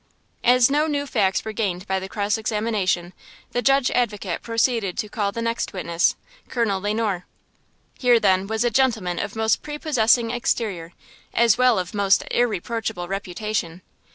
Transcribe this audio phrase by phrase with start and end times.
[0.43, 3.13] As no new facts were gained by the cross examination,
[3.51, 6.15] the Judge Advocate proceeded to call the next witness,
[6.49, 7.27] Colonel Le Noir.
[7.99, 10.93] Here, then, was a gentleman of most prepossessing exterior,
[11.35, 13.83] as well as of most irreproachable reputation.